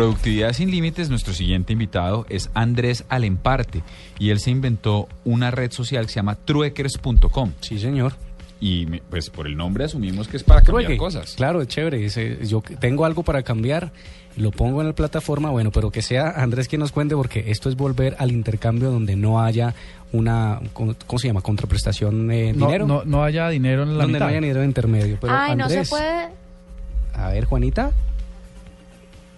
[0.00, 3.82] Productividad sin límites, nuestro siguiente invitado es Andrés Alemparte
[4.18, 7.52] y él se inventó una red social que se llama trueckers.com.
[7.60, 8.14] Sí, señor.
[8.60, 10.98] Y pues por el nombre asumimos que es para cambiar Trueque.
[10.98, 11.34] cosas.
[11.34, 11.98] Claro, es chévere.
[11.98, 13.92] dice, yo tengo algo para cambiar,
[14.38, 17.68] lo pongo en la plataforma, bueno, pero que sea Andrés quien nos cuente, porque esto
[17.68, 19.74] es volver al intercambio donde no haya
[20.12, 21.42] una, ¿cómo se llama?
[21.42, 22.86] Contraprestación de No, dinero.
[22.86, 24.20] no, no haya dinero en la donde mitad.
[24.24, 25.18] no haya dinero intermedio.
[25.20, 26.28] Pero Ay, no se puede.
[27.12, 27.90] A ver, Juanita.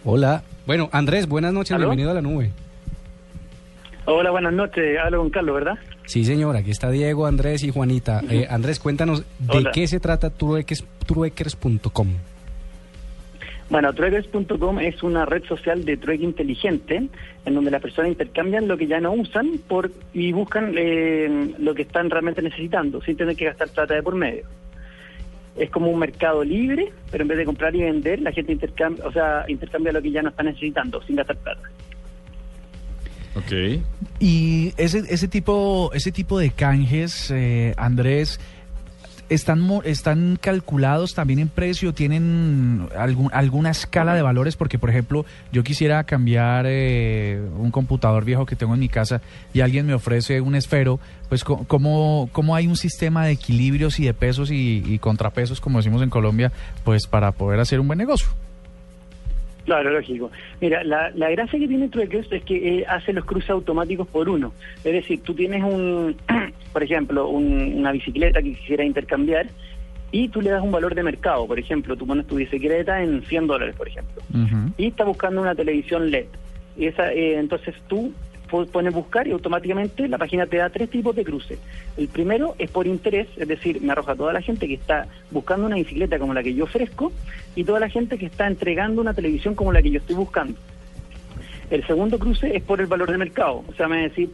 [0.04, 0.44] Hola.
[0.66, 1.86] Bueno, Andrés, buenas noches, ¿Aló?
[1.86, 2.50] bienvenido a la nube.
[4.04, 4.98] Hola, buenas noches.
[5.02, 5.78] Hablo con Carlos, ¿verdad?
[6.06, 8.22] Sí, señor, aquí está Diego, Andrés y Juanita.
[8.28, 9.70] Eh, Andrés, cuéntanos de Hola.
[9.72, 10.84] qué se trata trueques-.
[13.70, 17.08] Bueno, Trueckers.com es una red social de trueque inteligente
[17.44, 21.74] en donde las personas intercambian lo que ya no usan por y buscan eh, lo
[21.74, 24.44] que están realmente necesitando sin tener que gastar plata de por medio.
[25.56, 29.04] Es como un mercado libre, pero en vez de comprar y vender, la gente intercambia,
[29.06, 31.62] o sea, intercambia lo que ya no está necesitando sin gastar plata.
[33.34, 33.80] Ok.
[34.18, 38.40] Y ese, ese tipo, ese tipo de canjes, eh, Andrés,
[39.34, 45.24] están están calculados también en precio, tienen algún, alguna escala de valores, porque por ejemplo,
[45.52, 49.20] yo quisiera cambiar eh, un computador viejo que tengo en mi casa
[49.52, 54.04] y alguien me ofrece un esfero, pues cómo, cómo hay un sistema de equilibrios y
[54.04, 56.52] de pesos y, y contrapesos, como decimos en Colombia,
[56.84, 58.28] pues para poder hacer un buen negocio.
[59.64, 60.30] Claro, lógico.
[60.60, 64.28] Mira, la, la gracia que tiene Trueckers es que eh, hace los cruces automáticos por
[64.28, 64.52] uno.
[64.82, 66.16] Es decir, tú tienes un,
[66.72, 69.46] por ejemplo, un- una bicicleta que quisiera intercambiar
[70.10, 71.46] y tú le das un valor de mercado.
[71.46, 74.20] Por ejemplo, tú pones tu bicicleta en 100 dólares, por ejemplo,
[74.76, 76.26] y está buscando una televisión LED.
[76.76, 78.12] Y esa, eh, entonces tú
[78.70, 81.58] pones buscar y automáticamente la página te da tres tipos de cruces.
[81.96, 85.66] El primero es por interés, es decir, me arroja toda la gente que está buscando
[85.66, 87.12] una bicicleta como la que yo ofrezco
[87.56, 90.58] y toda la gente que está entregando una televisión como la que yo estoy buscando.
[91.70, 94.30] El segundo cruce es por el valor de mercado, o sea, me decir,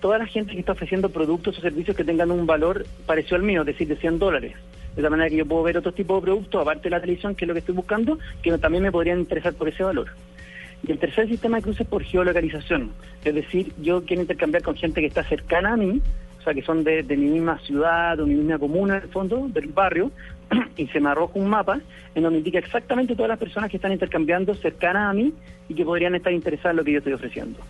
[0.00, 3.42] toda la gente que está ofreciendo productos o servicios que tengan un valor parecido al
[3.42, 4.54] mío, es decir, de 100 dólares.
[4.96, 7.34] De tal manera que yo puedo ver otro tipo de productos, aparte de la televisión,
[7.34, 10.08] que es lo que estoy buscando, que también me podrían interesar por ese valor.
[10.86, 12.90] Y el tercer sistema de cruces es por geolocalización.
[13.24, 16.00] Es decir, yo quiero intercambiar con gente que está cercana a mí,
[16.40, 19.08] o sea, que son de, de mi misma ciudad o mi misma comuna, en el
[19.08, 20.10] fondo, del barrio,
[20.76, 21.80] y se me arroja un mapa
[22.14, 25.32] en donde indica exactamente todas las personas que están intercambiando cercanas a mí
[25.68, 27.60] y que podrían estar interesadas en lo que yo estoy ofreciendo.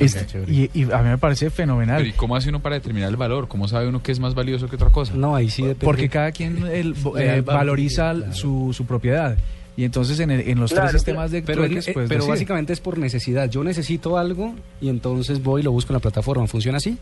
[0.00, 1.98] Este- y, y a mí me parece fenomenal.
[1.98, 3.46] Pero ¿y cómo hace uno para determinar el valor?
[3.46, 5.14] ¿Cómo sabe uno qué es más valioso que otra cosa?
[5.14, 5.84] No, ahí sí depende.
[5.84, 8.32] Porque cada quien el- eh, valoriza claro.
[8.32, 9.38] su, su propiedad.
[9.76, 12.20] Y entonces en, el- en los Claro, tres sistemas de Pero, trueques, eh, pues, pero
[12.20, 12.30] decide.
[12.32, 13.50] básicamente es por necesidad.
[13.50, 16.46] Yo necesito algo y entonces voy y lo busco en la plataforma.
[16.46, 16.96] ¿Funciona así?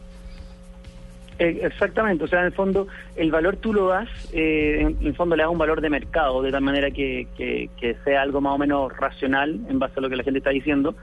[1.38, 5.06] Eh, exactamente, o sea, en el fondo el valor tú lo das, eh, en en
[5.08, 8.22] el fondo le das un valor de mercado, de tal manera que, que, que sea
[8.22, 10.94] algo más o menos racional en base a lo que la gente está diciendo.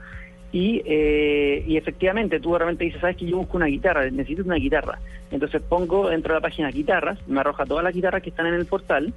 [0.52, 4.56] Y, eh, y efectivamente, tú realmente dices, sabes que yo busco una guitarra, necesito una
[4.56, 4.98] guitarra.
[5.30, 8.54] Entonces pongo dentro de la página guitarras, me arroja todas las guitarras que están en
[8.54, 9.12] el portal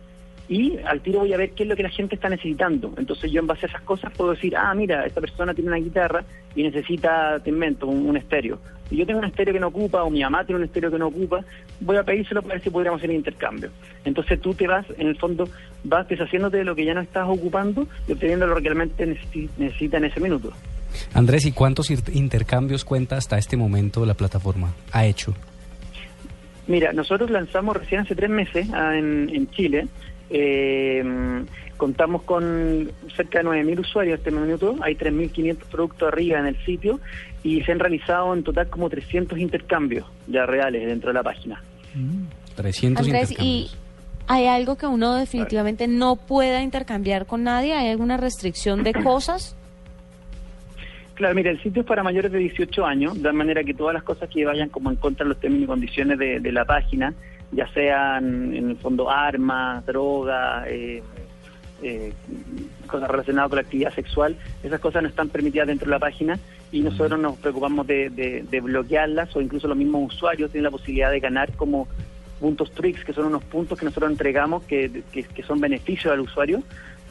[0.53, 2.93] y al tiro voy a ver qué es lo que la gente está necesitando.
[2.97, 5.79] Entonces yo en base a esas cosas puedo decir, ah, mira, esta persona tiene una
[5.79, 6.23] guitarra
[6.55, 8.59] y necesita, te invento, un, un estéreo.
[8.91, 10.99] Y yo tengo un estéreo que no ocupa, o mi mamá tiene un estéreo que
[10.99, 11.39] no ocupa,
[11.79, 13.71] voy a pedírselo para ver si podríamos hacer intercambio.
[14.05, 15.49] Entonces tú te vas, en el fondo,
[15.83, 19.49] vas deshaciéndote de lo que ya no estás ocupando y obteniendo lo que realmente necesi-
[19.57, 20.53] necesita en ese minuto.
[21.15, 24.75] Andrés, ¿y cuántos intercambios cuenta hasta este momento la plataforma?
[24.91, 25.33] Ha hecho.
[26.67, 29.87] Mira, nosotros lanzamos recién hace tres meses ah, en, en Chile.
[30.29, 31.43] Eh,
[31.77, 34.75] contamos con cerca de 9.000 usuarios este minuto.
[34.81, 36.99] Hay 3.500 productos arriba en el sitio
[37.43, 41.61] y se han realizado en total como 300 intercambios ya reales dentro de la página.
[42.55, 43.77] 300 Andrés, ¿y intercambios.
[44.27, 47.73] hay algo que uno definitivamente no pueda intercambiar con nadie?
[47.73, 49.55] ¿Hay alguna restricción de cosas?
[51.15, 54.03] Claro, mira, el sitio es para mayores de 18 años, de manera que todas las
[54.03, 57.13] cosas que vayan como en contra de los términos y condiciones de, de la página,
[57.55, 61.01] ya sean en el fondo armas, drogas, eh,
[61.81, 62.13] eh,
[62.87, 66.39] cosas relacionadas con la actividad sexual, esas cosas no están permitidas dentro de la página
[66.71, 70.71] y nosotros nos preocupamos de, de- de bloquearlas o incluso los mismos usuarios tienen la
[70.71, 71.87] posibilidad de ganar como
[72.39, 76.19] puntos tricks, que son unos puntos que nosotros entregamos que, que, que son beneficios al
[76.21, 76.63] usuario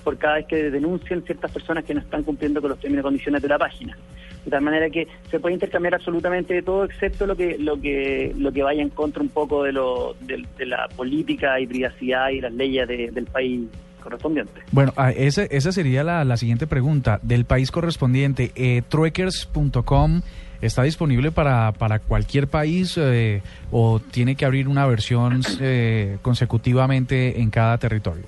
[0.02, 3.04] por cada vez que denuncian ciertas personas que no están cumpliendo con los términos y
[3.04, 3.96] condiciones de la página.
[4.44, 8.34] De tal manera que se puede intercambiar absolutamente de todo, excepto lo que lo que
[8.36, 12.30] lo que vaya en contra un poco de, lo, de, de la política y privacidad
[12.30, 13.68] y las leyes de- del país
[14.02, 14.52] correspondiente.
[14.72, 17.20] Bueno, ah, esa, esa sería la, la siguiente pregunta.
[17.22, 20.22] Del país correspondiente, eh, trueckers.com
[20.60, 27.40] está disponible para, para cualquier país eh, o tiene que abrir una versión eh, consecutivamente
[27.40, 28.24] en cada territorio.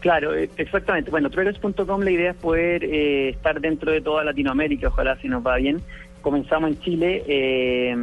[0.00, 1.10] Claro, eh, exactamente.
[1.10, 5.46] Bueno, trueques.com la idea es poder eh, estar dentro de toda Latinoamérica, ojalá si nos
[5.46, 5.80] va bien.
[6.22, 7.96] Comenzamos en Chile, eh,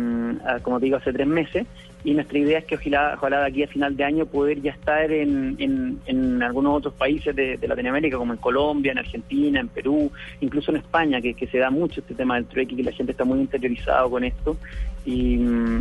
[0.64, 1.68] como te digo, hace tres meses
[2.04, 4.72] y nuestra idea es que ojalá, ojalá de aquí a final de año poder ya
[4.72, 9.68] estar en, en, en algunos otros países de, Latinoamérica, como en Colombia, en Argentina, en
[9.68, 13.12] Perú, incluso en España, que, se da mucho este tema del trueque, que la gente
[13.12, 14.58] está muy interiorizado con esto
[15.06, 15.40] y,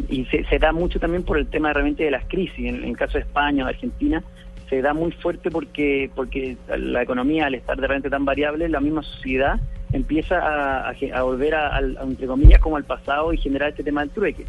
[0.09, 2.85] y se, se da mucho también por el tema realmente de las crisis, en, en
[2.85, 4.23] el caso de España o de Argentina,
[4.69, 8.81] se da muy fuerte porque porque la economía al estar de repente tan variable la
[8.81, 9.61] misma sociedad
[9.93, 13.85] empieza a, a ge- a volver a, entre comillas como al pasado y generar este
[13.85, 14.45] tema del trueque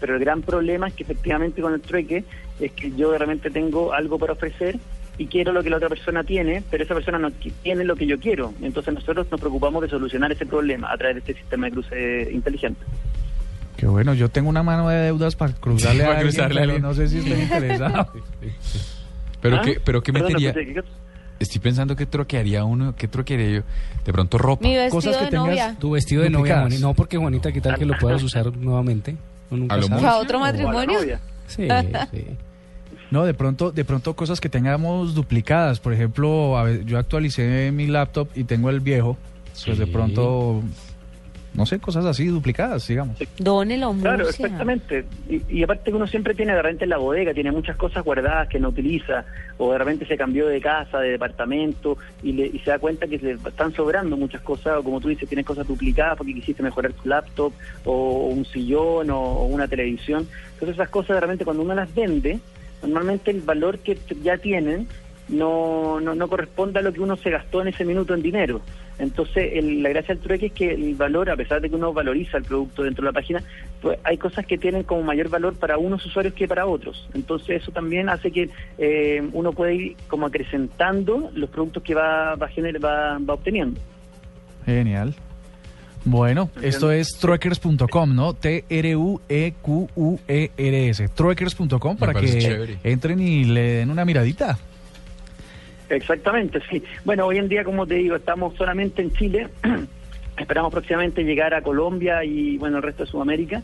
[0.00, 2.24] pero el gran problema es que efectivamente con el trueque
[2.60, 4.78] es que yo de repente tengo algo para ofrecer
[5.18, 8.06] y quiero lo que la otra persona tiene, pero esa persona no tiene lo que
[8.06, 8.54] yo quiero.
[8.62, 12.28] Entonces nosotros nos preocupamos de solucionar ese problema a través de este sistema de cruce
[12.32, 12.80] inteligente.
[13.76, 16.62] Qué bueno, yo tengo una mano de deudas para cruzarle Para a alguien, cruzarle a
[16.62, 16.82] pero alguien.
[16.82, 18.12] no sé si estoy interesado.
[19.40, 19.62] Pero ¿Ah?
[19.64, 20.82] qué, pero qué Perdona, metería.
[21.38, 23.62] Estoy pensando qué troquearía uno, qué troquearía yo.
[24.04, 24.66] De pronto ropa.
[24.66, 25.76] Mi vestido Cosas que de tengas- novia.
[25.78, 26.66] Tu vestido de novia.
[26.80, 29.16] No, porque Juanita, ¿qué tal que lo puedas usar nuevamente?
[29.50, 29.94] Nunca A lo sabe.
[29.96, 30.06] mucho.
[30.06, 30.98] ¿Para otro O a matrimonio?
[31.46, 31.68] Sí,
[32.12, 32.26] sí.
[33.10, 35.80] No, de pronto, de pronto cosas que tengamos duplicadas.
[35.80, 39.16] Por ejemplo, a ver, yo actualicé mi laptop y tengo el viejo.
[39.64, 39.90] Pues de Sí.
[39.90, 40.62] pronto,
[41.54, 43.16] no sé, cosas así duplicadas, digamos.
[43.38, 44.46] Dónelo, Claro, Murcia.
[44.46, 45.04] exactamente.
[45.28, 48.04] Y, y aparte que uno siempre tiene de repente en la bodega, tiene muchas cosas
[48.04, 49.24] guardadas que no utiliza,
[49.56, 53.06] o de repente se cambió de casa, de departamento, y, le- y se da cuenta
[53.06, 56.62] que le están sobrando muchas cosas, o como tú dices, tienes cosas duplicadas porque quisiste
[56.62, 57.52] mejorar tu laptop,
[57.84, 60.28] o un sillón, o, o una televisión.
[60.54, 62.38] Entonces esas cosas de repente cuando uno las vende,
[62.82, 64.86] normalmente el valor que ya tienen
[65.28, 68.60] no, no, no corresponde a lo que uno se gastó en ese minuto en dinero.
[68.98, 71.92] Entonces, el- la gracia del trueque es que el valor, a pesar de que uno
[71.92, 73.42] valoriza el producto dentro de la página,
[73.80, 77.08] pues hay cosas que tienen como mayor valor para unos usuarios que para otros.
[77.14, 82.34] Entonces, eso también hace que eh, uno pueda ir como acrecentando los productos que va,
[82.34, 83.80] va, gener- va, va obteniendo.
[84.66, 85.14] Genial.
[86.04, 88.32] Bueno, esto es trueckers.com, ¿no?
[89.78, 91.08] T-R-U-E-Q-U-E-R-S.
[91.08, 92.78] Trueckers.com para que chévere.
[92.84, 94.58] entren y le den una miradita.
[95.88, 96.82] Exactamente, sí.
[97.04, 99.48] Bueno, hoy en día, como te digo, estamos solamente en Chile.
[100.38, 103.62] Esperamos próximamente llegar a Colombia y, bueno, el resto de Sudamérica.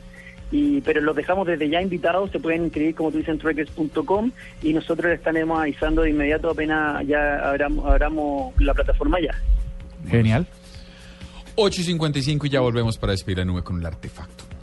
[0.50, 4.30] Y, pero los dejamos desde ya invitados, se pueden inscribir, como tú dices, en trueques.com
[4.62, 9.34] y nosotros les estaremos avisando de inmediato apenas ya abramos, abramos la plataforma ya.
[10.08, 10.46] Genial.
[11.56, 14.53] 8 y 55 y ya volvemos para despedir la nube con el artefacto.